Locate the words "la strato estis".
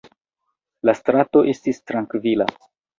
0.89-1.85